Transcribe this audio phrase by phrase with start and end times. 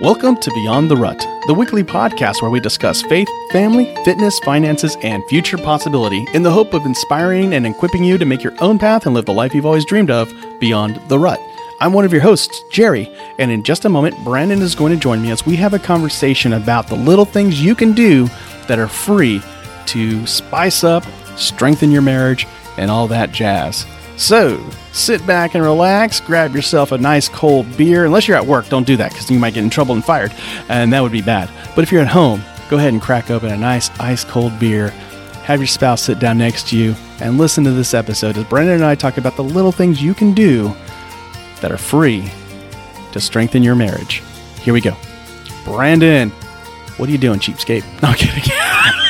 [0.00, 4.96] Welcome to Beyond the Rut, the weekly podcast where we discuss faith, family, fitness, finances,
[5.02, 8.78] and future possibility in the hope of inspiring and equipping you to make your own
[8.78, 11.38] path and live the life you've always dreamed of beyond the rut.
[11.80, 14.98] I'm one of your hosts, Jerry, and in just a moment, Brandon is going to
[14.98, 18.26] join me as we have a conversation about the little things you can do
[18.68, 19.42] that are free
[19.88, 21.04] to spice up,
[21.36, 22.46] strengthen your marriage,
[22.78, 23.84] and all that jazz.
[24.20, 28.04] So, sit back and relax, grab yourself a nice cold beer.
[28.04, 30.30] Unless you're at work, don't do that because you might get in trouble and fired,
[30.68, 31.48] and that would be bad.
[31.74, 34.90] But if you're at home, go ahead and crack open a nice ice cold beer.
[35.44, 38.74] Have your spouse sit down next to you and listen to this episode as Brandon
[38.74, 40.70] and I talk about the little things you can do
[41.62, 42.30] that are free
[43.12, 44.22] to strengthen your marriage.
[44.60, 44.94] Here we go.
[45.64, 46.28] Brandon,
[46.98, 47.84] what are you doing, cheapskate?
[48.02, 48.52] No I'm kidding.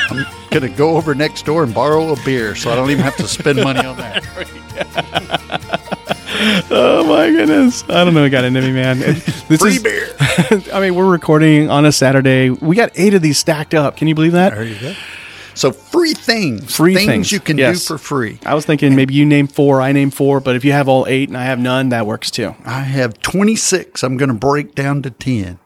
[0.09, 3.17] I'm gonna go over next door and borrow a beer, so I don't even have
[3.17, 4.25] to spend money on that.
[6.71, 7.85] oh my goodness.
[7.89, 8.99] I don't know what got into me, man.
[8.99, 10.15] This Free is, beer.
[10.73, 12.51] I mean, we're recording on a Saturday.
[12.51, 13.97] We got eight of these stacked up.
[13.97, 14.55] Can you believe that?
[14.55, 14.95] There you go.
[15.55, 17.81] So free things, Free things, things, you can yes.
[17.81, 18.39] do for free.
[18.47, 21.07] I was thinking maybe you name four, I name four, but if you have all
[21.07, 22.55] eight and I have none, that works too.
[22.65, 24.03] I have 26.
[24.03, 25.59] I'm going to break down to 10.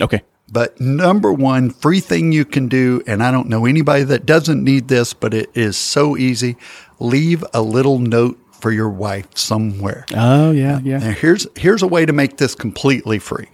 [0.00, 0.22] Okay.
[0.50, 4.62] But number one, free thing you can do, and I don't know anybody that doesn't
[4.62, 6.56] need this, but it is so easy.
[6.98, 10.06] Leave a little note for your wife somewhere.
[10.14, 10.98] Oh, yeah, yeah.
[10.98, 13.48] Now here's here's a way to make this completely free.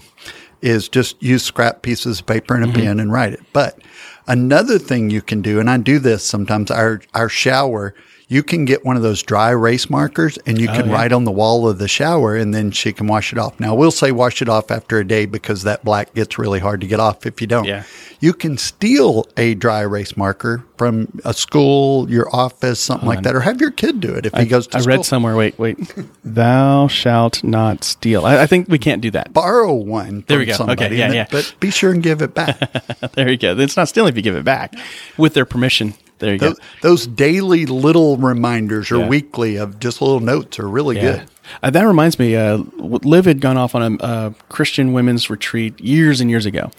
[0.62, 2.80] Is just use scrap pieces of paper and a mm-hmm.
[2.80, 3.40] pen and write it.
[3.52, 3.78] But
[4.26, 7.94] another thing you can do, and I do this sometimes, our our shower,
[8.28, 10.92] you can get one of those dry erase markers and you oh, can yeah.
[10.92, 13.60] write on the wall of the shower and then she can wash it off.
[13.60, 16.80] Now we'll say wash it off after a day because that black gets really hard
[16.80, 17.66] to get off if you don't.
[17.66, 17.84] Yeah.
[18.18, 23.36] You can steal a dry erase marker from a school, your office, something like that,
[23.36, 24.96] or have your kid do it if he goes to I school.
[24.96, 25.78] read somewhere, wait, wait.
[26.24, 28.24] Thou shalt not steal.
[28.24, 29.32] I, I think we can't do that.
[29.32, 30.24] borrow one.
[30.26, 30.52] There from we go.
[30.52, 31.26] Okay, Somebody, yeah, yeah.
[31.30, 32.58] But be sure and give it back.
[33.12, 33.56] there you go.
[33.56, 34.74] It's not stealing if you give it back
[35.16, 35.94] with their permission.
[36.18, 36.48] There you go.
[36.48, 39.08] those, those daily little reminders or Yeah.
[39.08, 41.02] weekly of just little notes are really Yeah.
[41.02, 41.22] good.
[41.62, 45.78] Uh, that reminds me, uh, Liv had gone off on a, a Christian women's retreat
[45.80, 46.70] years and years ago.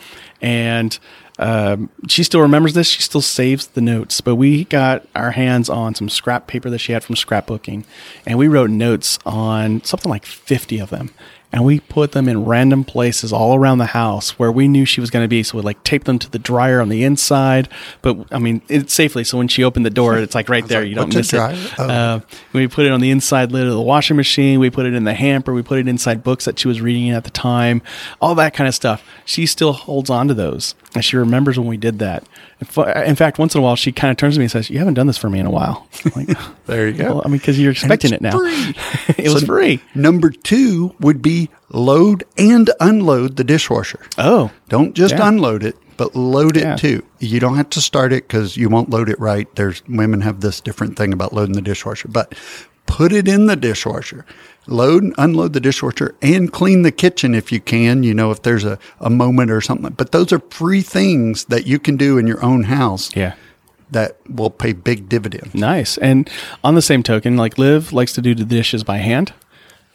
[0.41, 0.97] And
[1.39, 2.87] um, she still remembers this.
[2.87, 4.21] She still saves the notes.
[4.21, 7.83] But we got our hands on some scrap paper that she had from scrapbooking.
[8.25, 11.11] And we wrote notes on something like 50 of them.
[11.49, 14.99] And we put them in random places all around the house where we knew she
[14.99, 15.43] was going to be.
[15.43, 17.69] So we like taped them to the dryer on the inside.
[18.01, 19.23] But I mean, it's safely.
[19.23, 20.83] So when she opened the door, it's like right there.
[20.83, 21.39] You don't miss it.
[21.39, 21.83] Oh.
[21.83, 22.19] Uh,
[22.51, 24.59] we put it on the inside lid of the washing machine.
[24.59, 25.53] We put it in the hamper.
[25.53, 27.81] We put it inside books that she was reading at the time.
[28.21, 29.01] All that kind of stuff.
[29.23, 32.27] She still holds on to those, and she remembers when we did that.
[32.75, 34.69] Uh, in fact, once in a while, she kind of turns to me and says,
[34.69, 37.03] "You haven't done this for me in a while." I'm like, There you go.
[37.15, 38.39] well, I mean, because you're expecting it now.
[39.17, 39.81] it was free.
[39.95, 43.99] Number two would be load and unload the dishwasher.
[44.17, 45.27] Oh, Don't just Yeah.
[45.27, 46.75] unload it, but load it Yeah.
[46.75, 47.03] too.
[47.19, 49.47] You don't have to start it because you won't load it right.
[49.55, 52.35] There's women have this different thing about loading the dishwasher, but
[52.87, 54.25] put it in the dishwasher.
[54.65, 58.41] Load and unload the dishwasher and clean the kitchen if you can, you know, if
[58.41, 59.93] there's a, a moment or something.
[59.93, 63.35] But those are free things that you can do in your own house yeah.
[63.91, 65.53] that will pay big dividends.
[65.53, 65.97] Nice.
[65.99, 66.29] And
[66.63, 69.33] on the same token, like Liv likes to do the dishes by hand.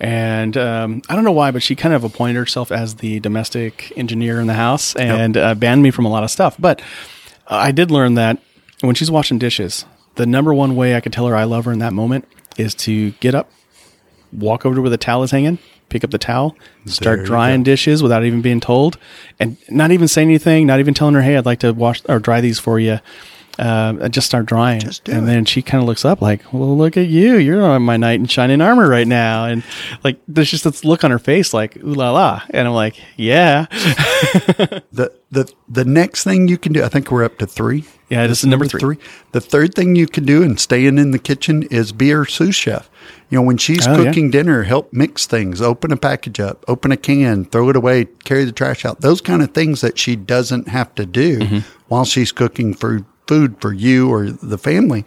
[0.00, 3.92] And um, I don't know why, but she kind of appointed herself as the domestic
[3.96, 6.56] engineer in the house and uh, banned me from a lot of stuff.
[6.58, 6.80] But
[7.46, 8.40] I did learn that
[8.80, 9.84] when she's washing dishes,
[10.16, 12.26] the number one way I could tell her I love her in that moment
[12.56, 13.50] is to get up,
[14.32, 15.58] walk over to where the towel is hanging,
[15.88, 18.98] pick up the towel, start drying dishes without even being told,
[19.38, 22.18] and not even saying anything, not even telling her, "Hey, I'd like to wash or
[22.18, 22.98] dry these for you."
[23.58, 24.80] Uh, just start drawing.
[24.80, 25.26] Just and it.
[25.26, 27.36] then she kind of looks up like, "Well, look at you!
[27.36, 29.62] You're on my knight in shining armor right now," and
[30.02, 32.96] like there's just this look on her face, like "Ooh la la," and I'm like,
[33.16, 33.66] "Yeah,
[34.92, 37.84] The the the next thing you can do, I think we're up to three.
[38.08, 38.80] Yeah, this is number three.
[38.80, 38.96] three.
[39.32, 42.54] The third thing you can do and staying in the kitchen is be her sous
[42.54, 42.90] chef.
[43.30, 44.04] You know, when she's Oh, yeah.
[44.08, 48.04] cooking dinner, help mix things, open a package up, open a can, throw it away,
[48.24, 49.00] carry the trash out.
[49.00, 51.58] Those kind of things that she doesn't have to do Mm-hmm.
[51.88, 55.04] while she's cooking for food for you or the family.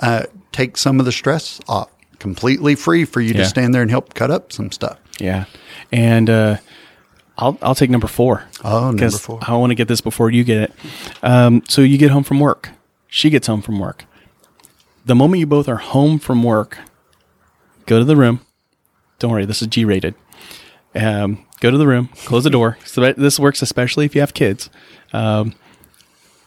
[0.00, 1.90] Uh, take some of the stress off.
[2.18, 3.42] Completely free for you Yeah.
[3.42, 4.98] to stand there and help cut up some stuff.
[5.20, 5.44] yeah,"
[5.92, 6.56] and uh,
[7.36, 8.44] I'll I'll take number four.
[8.64, 9.38] Oh, number four.
[9.42, 10.72] I want to get this before you get it.
[11.22, 12.70] Um, so you get home from work.
[13.06, 14.04] She gets home from work.
[15.06, 16.78] The moment you both are home from work,
[17.86, 18.40] go to the room,
[19.20, 20.14] don't worry, this is G rated.
[20.94, 22.78] Um, go to the room, close the door.
[22.84, 24.68] So this works especially if you have kids.
[25.12, 25.54] Um,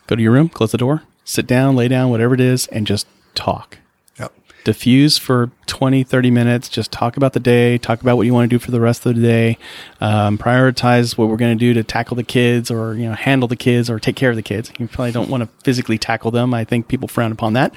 [0.08, 2.86] go to your room, close the door, sit down, lay down, whatever it is, and
[2.86, 3.78] just talk.
[4.20, 4.34] Yep.
[4.66, 6.68] Diffuse for 20, 30 minutes.
[6.68, 9.06] Just talk about the day, talk about what you want to do for the rest
[9.06, 9.58] of the day.
[10.02, 13.48] Um, prioritize what we're going to do to tackle the kids or, you know, handle
[13.48, 14.74] the kids or take care of the kids.
[14.78, 16.54] You probably don't want to physically tackle them.
[16.54, 17.74] I think people frown upon that.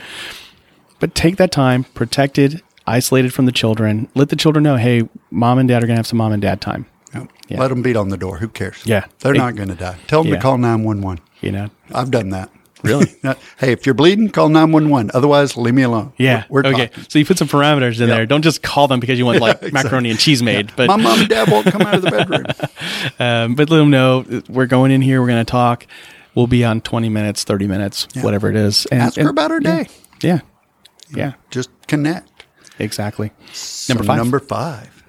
[0.98, 4.08] But take that time, protected, isolated from the children.
[4.16, 6.42] Let the children know, hey, mom and dad are going to have some mom and
[6.42, 6.86] dad time.
[7.14, 7.28] Yep.
[7.48, 7.60] Yeah.
[7.60, 8.38] Let them beat on the door.
[8.38, 8.82] Who cares?
[8.84, 9.04] Yeah.
[9.20, 9.98] They're It- not going to die.
[10.08, 10.38] Tell them Yeah.
[10.38, 11.20] to call 911.
[11.40, 12.50] You know, I've done that.
[12.84, 13.06] Really?
[13.58, 15.10] hey, if you're bleeding, call 911.
[15.14, 16.12] Otherwise, leave me alone.
[16.18, 16.44] yeah.
[16.48, 16.86] We're, we're okay.
[16.88, 17.04] talking.
[17.08, 18.16] So you put some parameters in Yeah.
[18.16, 18.26] there.
[18.26, 20.70] Don't just call them because you want like macaroni and cheese made.
[20.76, 22.44] But My mom and dad won't come out of the bedroom.
[23.18, 25.20] um, but let them know we're going in here.
[25.20, 25.86] We're going to talk.
[26.34, 28.86] We'll be on 20 minutes, 30 minutes, whatever it is.
[28.86, 29.88] And, Ask her about her yeah, day.
[30.22, 30.40] Yeah.
[31.14, 31.32] Yeah.
[31.50, 32.44] Just connect.
[32.78, 33.30] Exactly.
[33.52, 34.16] So Number five.
[34.18, 35.04] Number five.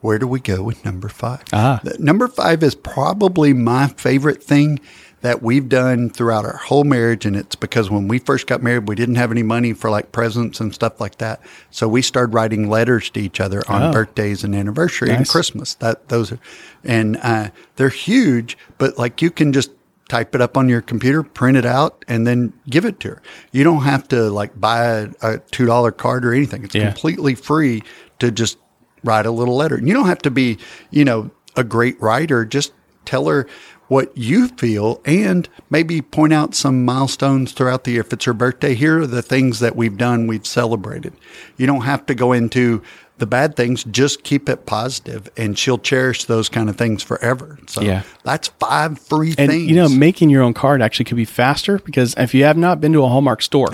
[0.00, 1.42] Where do we go with number five?
[1.52, 1.80] Ah.
[1.98, 4.80] Number five is probably my favorite thing
[5.22, 7.26] that we've done throughout our whole marriage.
[7.26, 10.12] And it's because when we first got married, we didn't have any money for like
[10.12, 11.40] presents and stuff like that.
[11.70, 13.92] So we started writing letters to each other on Oh.
[13.92, 15.74] birthdays and anniversary and Christmas.
[15.74, 16.38] That those are,
[16.84, 19.70] and uh, they're huge, but like you can just
[20.08, 23.22] type it up on your computer, print it out, and then give it to her.
[23.52, 26.64] You don't have to like buy a, a two dollar card or anything.
[26.64, 26.86] It's Yeah.
[26.90, 27.82] completely free
[28.20, 28.58] to just
[29.04, 29.76] write a little letter.
[29.76, 30.58] And you don't have to be,
[30.90, 32.44] you know, a great writer.
[32.44, 32.72] Just
[33.04, 33.46] tell her
[33.90, 38.02] what you feel and maybe point out some milestones throughout the year.
[38.02, 41.12] If it's her birthday, here are the things that we've done, we've celebrated.
[41.56, 42.82] You don't have to go into
[43.18, 47.58] the bad things, just keep it positive and she'll cherish those kind of things forever.
[47.66, 48.02] So Yeah.
[48.22, 49.68] that's five free And things.
[49.68, 52.80] you know, making your own card actually could be faster because if you have not
[52.80, 53.70] been to a Hallmark store,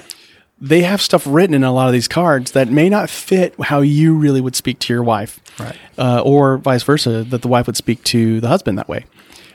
[0.60, 3.80] they have stuff written in a lot of these cards that may not fit how
[3.80, 5.76] you really would speak to your wife, Right.
[5.98, 9.04] Uh, or vice versa, that the wife would speak to the husband that way.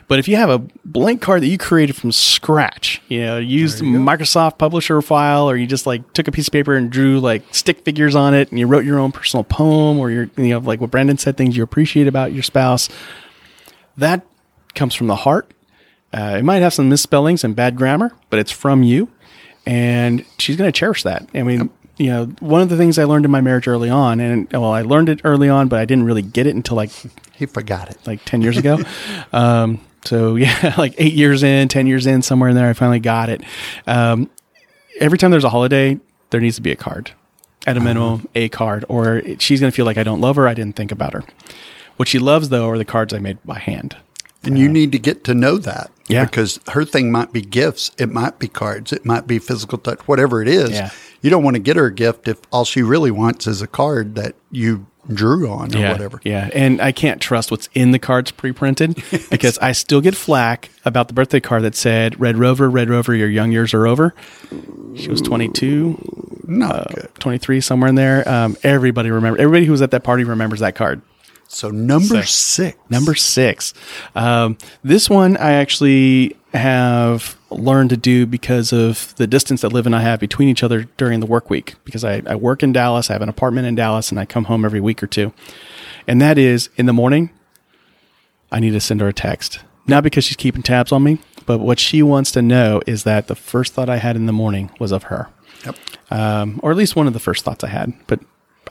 [0.07, 3.81] But if you have a blank card that you created from scratch, you know, used
[3.81, 7.43] Microsoft Publisher file, or you just like took a piece of paper and drew like
[7.53, 10.59] stick figures on it, and you wrote your own personal poem, or your, you know,
[10.59, 12.87] like what Brandon said, things you appreciate about your spouse,
[13.97, 14.25] that
[14.75, 15.51] comes from the heart.
[16.13, 19.09] Uh, it might have some misspellings and bad grammar, but it's from you,
[19.65, 21.27] and she's going to cherish that.
[21.33, 24.21] I mean, you know, one of the things I learned in my marriage early on,
[24.21, 26.91] and well, I learned it early on, but I didn't really get it until like
[27.33, 27.97] he forgot it.
[28.07, 28.79] like 10 years ago.
[29.33, 32.99] um, so yeah, like eight years in, 10 years in, somewhere in there, I finally
[32.99, 33.43] got it.
[33.85, 34.29] Um,
[34.99, 35.99] every time there's a holiday,
[36.29, 37.11] there needs to be a card
[37.65, 40.47] at a minimum, a card, or she's going to feel like I don't love her.
[40.47, 41.23] I didn't think about her.
[41.97, 43.97] What she loves though are the cards I made by hand.
[44.43, 45.91] And you need to get to know that.
[46.07, 46.23] Yeah.
[46.23, 49.99] Because her thing might be gifts, it might be cards, it might be physical touch,
[50.07, 50.71] whatever it is.
[50.71, 50.91] Yeah.
[51.21, 53.67] You don't want to get her a gift if all she really wants is a
[53.67, 56.19] card that you drew on or yeah, whatever.
[56.23, 58.95] Yeah, and I can't trust what's in the cards pre-printed
[59.29, 63.13] because I still get flack about the birthday card that said "Red Rover, Red Rover,
[63.15, 64.13] your young years are over."
[64.95, 67.09] She was 22, Not Uh, good.
[67.19, 68.27] 23, somewhere in there.
[68.27, 69.39] Um, everybody remember.
[69.39, 71.01] Everybody who was at that party remembers that card.
[71.47, 72.77] So number So, six.
[72.89, 73.73] Number six.
[74.15, 79.85] Um, this one I actually have learned to do because of the distance that Liv
[79.85, 81.75] and I have between each other during the work week.
[81.85, 84.45] Because I, I work in Dallas, I have an apartment in Dallas, and I come
[84.45, 85.33] home every week or two.
[86.07, 87.29] And that is in the morning,
[88.51, 89.59] I need to send her a text.
[89.87, 93.27] Not because she's keeping tabs on me, but what she wants to know is that
[93.27, 95.29] the first thought I had in the morning was of her.
[95.65, 95.75] Yep.
[96.11, 98.19] Um, or at least one of the first thoughts I had, but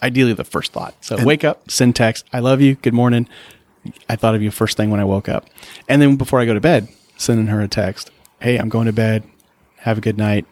[0.02, 0.94] ideally the first thought.
[1.04, 3.28] So wake up, send text, I love you, good morning.
[4.08, 5.46] I thought of you first thing when I woke up.
[5.88, 8.10] And then before I go to bed, sending her a text.
[8.40, 9.24] Hey, I'm going to bed.
[9.78, 10.44] Have a good night.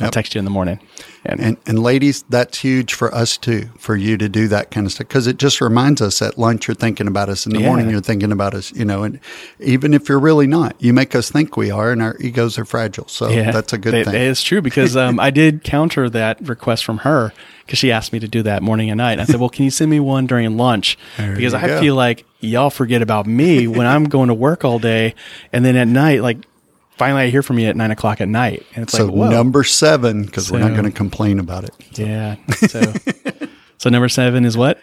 [0.00, 0.12] I'll Yep.
[0.12, 0.80] text you in the morning.
[1.24, 4.86] And, And, and ladies, that's huge for us too, for you to do that kind
[4.86, 5.08] of stuff.
[5.08, 7.46] Cause it just reminds us at lunch, you're thinking about us.
[7.46, 7.66] In the Yeah.
[7.68, 9.20] morning, you're thinking about us, you know, and
[9.60, 12.64] even if you're really not, you make us think we are and our egos are
[12.64, 13.06] fragile.
[13.06, 14.14] So that's a good that- thing.
[14.20, 17.32] It's true because um, I did counter that request from her
[17.64, 19.20] because she asked me to do that morning and night.
[19.20, 21.80] I said, "Well, can you send me one during lunch?" There because I go.
[21.80, 25.14] feel like y'all forget about me when I'm going to work all day,
[25.52, 26.38] and then at night, like
[26.96, 29.30] finally I hear from you at nine o'clock at night, and it's so like, whoa,
[29.30, 31.74] number seven, cause we're not going to complain about it.
[31.92, 32.36] yeah.
[32.68, 32.92] So,
[33.78, 34.80] so number seven is what?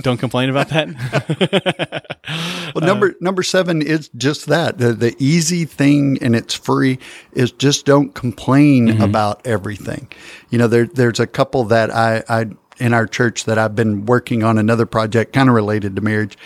[0.00, 2.12] Don't complain about that.
[2.74, 6.98] Well, number number seven is just that the the easy thing, and it's free.
[7.32, 9.02] Is just don't complain mm-hmm.
[9.02, 10.12] about everything.
[10.50, 12.46] You know, there there's a couple that I I
[12.78, 16.36] in our church that I've been working on another project kind of related to marriage,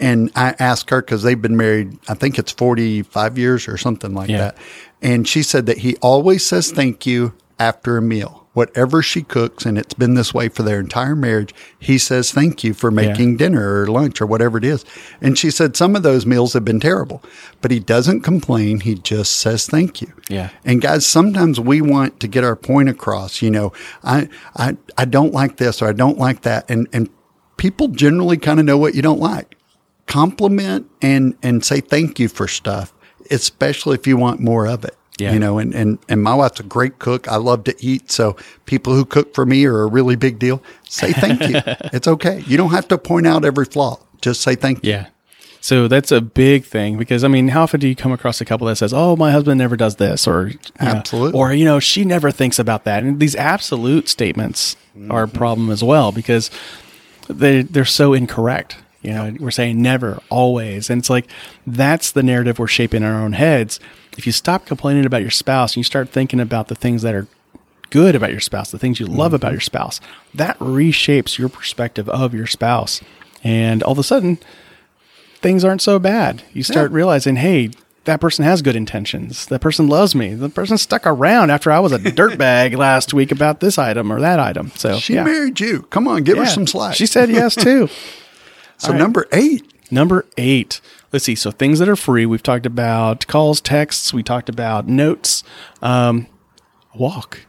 [0.00, 1.98] and I asked her because they've been married.
[2.08, 4.38] I think it's forty five years or something like Yeah.
[4.38, 4.58] that,
[5.02, 8.36] and she said that he always says thank you after a meal.
[8.52, 12.64] whatever she cooks, and it's been this way for their entire marriage, he says thank
[12.64, 14.84] you for making dinner or lunch or whatever it is.
[15.20, 17.22] And she said some of those meals have been terrible,
[17.60, 18.80] but he doesn't complain.
[18.80, 20.12] He just says thank you.
[20.28, 20.48] Yeah.
[20.64, 23.40] And guys, sometimes we want to get our point across.
[23.40, 27.08] You know, I I I don't like this or I don't like that, and and
[27.56, 29.54] people generally kind of know what you don't like.
[30.10, 32.92] Compliment and and say thank you for stuff,
[33.30, 34.96] especially if you want more of it.
[35.18, 35.32] Yeah.
[35.32, 37.28] You know, and, and, and my wife's a great cook.
[37.28, 38.10] I love to eat.
[38.10, 40.62] So people who cook for me are a really big deal.
[40.88, 41.60] Say thank you.
[41.92, 42.42] it's okay.
[42.46, 44.00] You don't have to point out every flaw.
[44.22, 44.92] Just say thank you.
[44.92, 45.08] Yeah.
[45.60, 48.46] So that's a big thing because I mean, how often do you come across a
[48.46, 51.38] couple that says, "Oh, my husband never does this," or you know, Absolutely.
[51.38, 53.02] or you know, she never thinks about that.
[53.02, 54.76] And these absolute statements
[55.10, 55.36] are a mm-hmm.
[55.36, 56.50] problem as well because
[57.28, 58.76] they they're so incorrect.
[59.02, 61.26] You know, we're saying never, always, and it's like
[61.66, 63.80] that's the narrative we're shaping in our own heads.
[64.18, 67.14] If you stop complaining about your spouse and you start thinking about the things that
[67.14, 67.26] are
[67.88, 69.54] good about your spouse, the things you love about mm-hmm.
[69.54, 70.00] your spouse,
[70.34, 73.00] that reshapes your perspective of your spouse.
[73.42, 74.38] And all of a sudden,
[75.40, 76.42] things aren't so bad.
[76.52, 76.96] You start Yeah.
[76.96, 77.70] realizing, hey,
[78.04, 79.46] that person has good intentions.
[79.46, 80.34] That person loves me.
[80.34, 84.20] The person stuck around after I was a dirtbag last week about this item or
[84.20, 84.72] that item.
[84.74, 85.24] So She yeah.
[85.24, 85.82] married you.
[85.90, 86.94] Come on, give her some slack.
[86.96, 87.88] She said yes too.
[88.80, 89.66] so number eight.
[89.92, 90.80] Number eight.
[91.12, 91.34] Let's see.
[91.34, 92.24] So things that are free.
[92.26, 94.12] We've talked about calls, texts.
[94.14, 95.42] We talked about notes.
[95.82, 96.26] Um,
[96.94, 97.40] walk,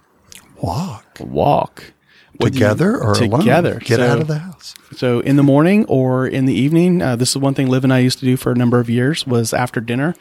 [0.62, 1.94] Walk walk
[2.38, 3.40] Whether you- together or alone.
[3.40, 3.80] together.
[3.84, 4.74] Get So- out of the house.
[4.96, 7.94] So in the morning or in the evening, uh, this is one thing Liv and
[7.94, 10.16] I used to do for a number of years was after dinner,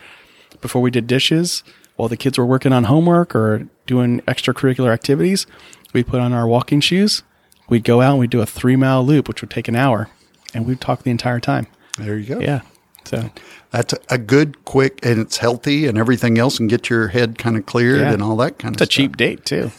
[0.60, 1.62] before we did dishes,
[1.96, 5.46] while the kids were working on homework or doing extracurricular activities,
[5.92, 7.22] we'd put on our walking shoes.
[7.68, 10.08] We'd go out and we'd do a three mile loop, which would take an hour,
[10.54, 11.66] and we'd talk the entire time.
[11.98, 12.40] There you go.
[12.40, 12.60] Yeah.
[13.04, 13.30] So
[13.70, 17.56] That's a, good, quick, and it's healthy and everything else, and get your head kind
[17.56, 18.12] of cleared Yeah.
[18.12, 19.72] and all that kind it's of a cheap date too.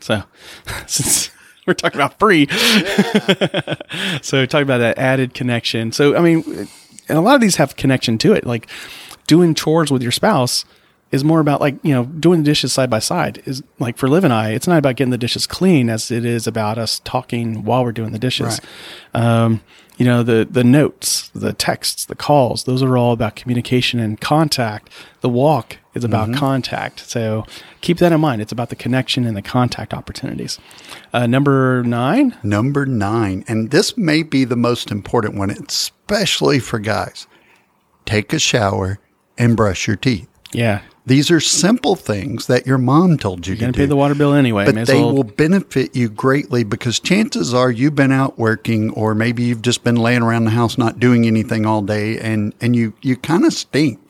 [0.00, 0.22] So
[0.86, 1.30] since
[1.66, 2.46] we're talking about free,
[4.22, 5.92] so talking about that added connection.
[5.92, 6.68] So I mean,
[7.08, 8.46] and a lot of these have connection to it.
[8.46, 8.68] Like
[9.26, 10.64] doing chores with your spouse
[11.12, 13.42] is more about like you know doing the dishes side by side.
[13.44, 16.24] Is like for Liv and I, it's not about getting the dishes clean as it
[16.24, 18.60] is about us talking while we're doing the dishes.
[19.14, 19.60] Um,
[19.96, 22.64] you know the the notes, the texts, the calls.
[22.64, 24.90] Those are all about communication and contact.
[25.20, 27.00] The walk is about contact.
[27.08, 27.46] So
[27.80, 28.42] keep that in mind.
[28.42, 30.58] It's about the connection and the contact opportunities.
[31.12, 32.36] Uh, number nine.
[32.42, 37.26] Number nine, and this may be the most important one, especially for guys.
[38.04, 38.98] Take a shower
[39.38, 40.28] and brush your teeth.
[40.52, 43.78] Yeah, These are simple things that your mom told you you're to do.
[43.78, 44.64] pay the water bill anyway.
[44.66, 48.38] May but as they well- will benefit you greatly because chances are you've been out
[48.38, 52.18] working or maybe you've just been laying around the house not doing anything all day
[52.18, 54.00] and, and you, you kind of stink.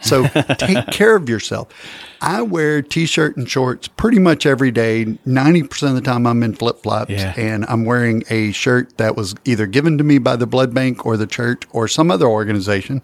[0.00, 0.26] So
[0.58, 1.68] take care of yourself.
[2.20, 5.06] I wear t-shirt and shorts pretty much every day.
[5.26, 7.34] 90% of the time I'm in flip-flops Yeah.
[7.36, 11.04] and I'm wearing a shirt that was either given to me by the blood bank
[11.04, 13.02] or the church or some other organization.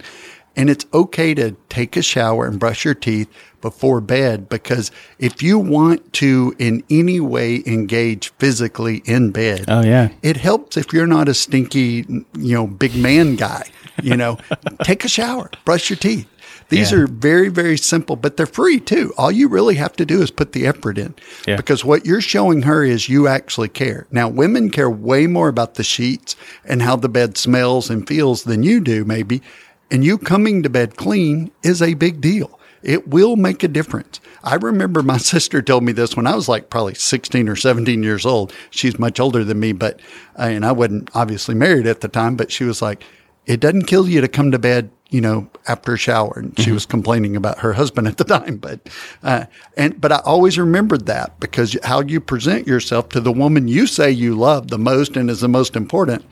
[0.60, 3.28] And it's okay to take a shower and brush your teeth
[3.62, 9.82] before bed because if you want to in any way engage physically in bed, Oh
[9.82, 10.10] yeah.
[10.22, 12.04] it helps if you're not a stinky,
[12.38, 13.64] you know, big man guy.
[14.02, 14.38] You know,
[14.84, 16.26] take a shower, brush your teeth.
[16.68, 16.98] These Yeah.
[16.98, 19.12] are very, very simple, but they're free too.
[19.18, 21.14] All you really have to do is put the effort in.
[21.46, 21.56] Yeah.
[21.56, 24.06] Because what you're showing her is you actually care.
[24.10, 28.44] Now, women care way more about the sheets and how the bed smells and feels
[28.44, 29.42] than you do, maybe.
[29.90, 32.58] And you coming to bed clean is a big deal.
[32.82, 34.20] It will make a difference.
[34.42, 38.02] I remember my sister told me this when I was like probably 16 or 17
[38.02, 38.52] years old.
[38.70, 40.00] She's much older than me, but,
[40.38, 43.04] uh, and I wasn't obviously married at the time, but she was like,
[43.46, 46.34] it doesn't kill you to come to bed, you know, after a shower.
[46.36, 48.88] And she was complaining about her husband at the time, but,
[49.22, 53.66] uh, and, but I always remembered that because how you present yourself to the woman
[53.66, 56.24] you say you love the most and is the most important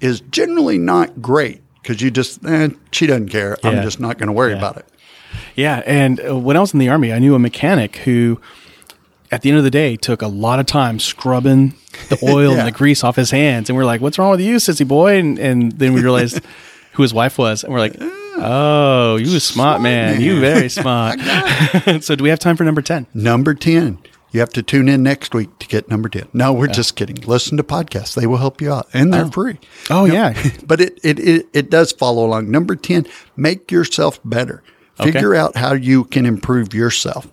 [0.00, 3.56] is generally not great because you just, eh, she doesn't care.
[3.64, 4.58] I'm just not going to worry Yeah.
[4.58, 4.86] about it.
[5.56, 8.40] Yeah, and uh, when I was in the army, I knew a mechanic who,
[9.30, 11.74] at the end of the day, took a lot of time scrubbing
[12.10, 12.58] the oil Yeah.
[12.58, 13.70] and the grease off his hands.
[13.70, 16.40] And we're like, "What's wrong with you, sissy boy?" And and then we realized
[16.92, 17.96] who his wife was, and we're like,
[18.36, 20.20] "Oh, you a smart, man.
[20.20, 21.18] You very smart."
[22.02, 23.06] so, do we have time for number ten?
[23.14, 23.98] Number 10.
[24.32, 26.28] You have to tune in next week to get number 10.
[26.32, 27.16] No, we're just kidding.
[27.16, 28.14] Listen to podcasts.
[28.14, 29.30] They will help you out and they're oh.
[29.30, 29.58] free.
[29.90, 30.32] Oh yeah,
[30.66, 32.50] But it, it, it, it does follow along.
[32.50, 34.62] Number 10, make yourself better.
[34.98, 35.12] Okay.
[35.12, 37.28] Figure out how you can improve yourself.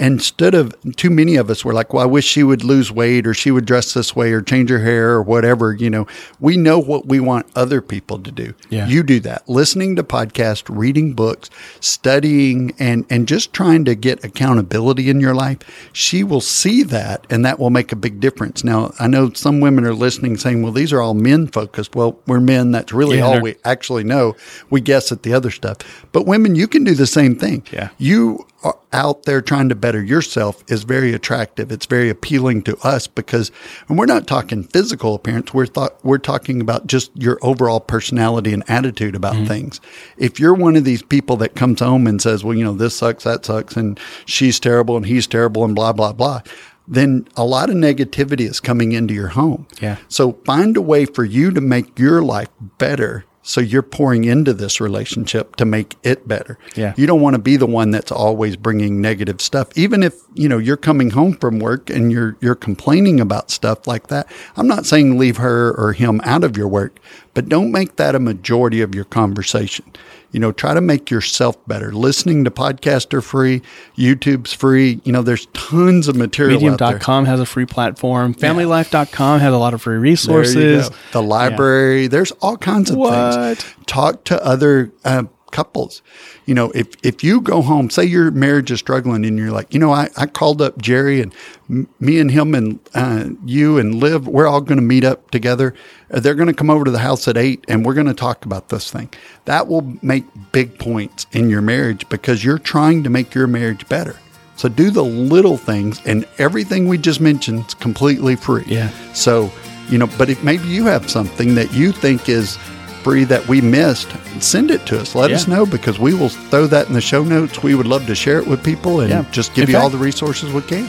[0.00, 3.26] Instead of too many of us were like, well, I wish she would lose weight
[3.26, 5.74] or she would dress this way or change her hair or whatever.
[5.74, 6.06] You know,
[6.40, 8.54] we know what we want other people to do.
[8.70, 8.88] Yeah.
[8.88, 9.46] You do that.
[9.46, 15.34] Listening to podcasts, reading books, studying, and, and just trying to get accountability in your
[15.34, 15.58] life.
[15.92, 18.64] She will see that and that will make a big difference.
[18.64, 21.94] Now, I know some women are listening saying, well, these are all men focused.
[21.94, 22.70] Well, we're men.
[22.70, 24.34] That's really Yeah, all we actually know.
[24.70, 25.76] We guess at the other stuff.
[26.12, 27.66] But women, you can do the same thing.
[27.70, 27.90] Yeah.
[27.98, 31.72] You are out there trying to better yourself is very attractive.
[31.72, 33.50] It's very appealing to us because,
[33.88, 35.52] and we're not talking physical appearance.
[35.52, 39.46] We're thought, we're talking about just your overall personality and attitude about Mm-hmm.
[39.46, 39.80] things.
[40.16, 42.96] If you're one of these people that comes home and says, well, you know, this
[42.96, 46.42] sucks, that sucks, and she's terrible and he's terrible and blah, blah, blah,
[46.86, 49.66] then a lot of negativity is coming into your home.
[49.80, 49.96] Yeah.
[50.08, 53.24] So find a way for you to make your life better.
[53.42, 56.58] So you're pouring into this relationship to make it better.
[56.76, 56.92] Yeah.
[56.96, 59.68] You don't want to be the one that's always bringing negative stuff.
[59.76, 63.86] Even if, you know, you're coming home from work and you're you're complaining about stuff
[63.86, 64.30] like that.
[64.56, 67.00] I'm not saying leave her or him out of your work,
[67.32, 69.86] but don't make that a majority of your conversation.
[70.32, 71.92] You know, try to make yourself better.
[71.92, 73.62] Listening to podcasts are free,
[73.96, 75.00] YouTube's free.
[75.04, 76.60] You know, there's tons of material.
[76.60, 78.34] Medium.com has a free platform.
[78.34, 80.90] FamilyLife.com has a lot of free resources.
[81.12, 82.06] The library.
[82.06, 83.58] There's all kinds of What?
[83.58, 83.74] things.
[83.86, 86.02] Talk to other uh, couples.
[86.46, 89.72] You know, if if you go home, say your marriage is struggling, and you're like,
[89.72, 91.34] you know, I, I called up Jerry and
[91.68, 95.30] m- me and him and uh, you and Liv, we're all going to meet up
[95.30, 95.74] together.
[96.10, 98.14] Uh, They're going to come over to the house at eight, and we're going to
[98.14, 99.10] talk about this thing.
[99.44, 103.88] That will make big points in your marriage because you're trying to make your marriage
[103.88, 104.16] better.
[104.56, 108.64] So do the little things, and everything we just mentioned is completely free.
[108.66, 108.90] Yeah.
[109.14, 109.50] So,
[109.88, 112.58] you know, but if maybe you have something that you think is
[113.02, 114.08] free that we missed,
[114.40, 115.14] send it to us.
[115.14, 115.36] Let Yeah.
[115.36, 117.62] us know because we will throw that in the show notes.
[117.62, 119.24] We would love to share it with people and Yeah.
[119.32, 120.88] just give In you all the resources we can.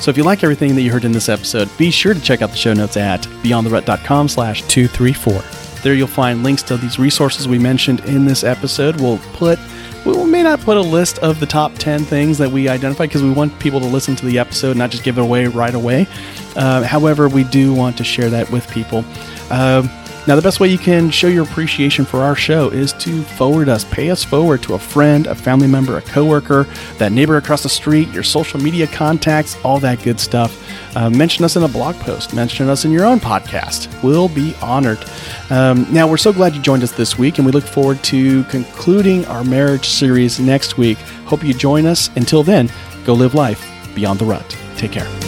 [0.00, 2.40] So if you like everything that you heard in this episode, be sure to check
[2.42, 5.42] out the show notes at beyondtherut.com slash 234.
[5.82, 9.00] There you'll find links to these resources we mentioned in this episode.
[9.00, 9.58] We'll put
[10.04, 13.22] we may not put a list of the top 10 things that we identified because
[13.22, 16.06] we want people to listen to the episode, not just give it away right away.
[16.56, 19.04] Uh, however, we do want to share that with people.
[19.50, 19.90] Um,
[20.28, 23.70] now, the best way you can show your appreciation for our show is to forward
[23.70, 26.66] us, pay us forward to a friend, a family member, a coworker,
[26.98, 30.54] that neighbor across the street, your social media contacts, all that good stuff.
[30.94, 33.88] Uh, mention us in a blog post, mention us in your own podcast.
[34.02, 35.02] We'll be honored.
[35.48, 38.44] Um, now, we're so glad you joined us this week, and we look forward to
[38.44, 40.98] concluding our marriage series next week.
[41.24, 42.10] Hope you join us.
[42.16, 42.70] Until then,
[43.06, 44.54] go live life beyond the rut.
[44.76, 45.27] Take care.